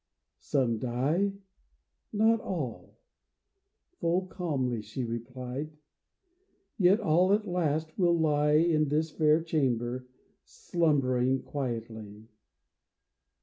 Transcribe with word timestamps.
"Some 0.39 0.79
die— 0.79 1.33
not 2.11 2.39
all," 2.41 2.97
full 3.99 4.25
calmly 4.25 4.81
she 4.81 5.03
replied. 5.03 5.77
*' 6.27 6.55
Yet 6.79 6.99
all 6.99 7.33
at 7.33 7.47
last 7.47 7.99
will 7.99 8.17
lie 8.17 8.53
In 8.53 8.89
this 8.89 9.11
fair 9.11 9.43
chamber, 9.43 10.07
slumbering 10.43 11.43
quietly. 11.43 12.25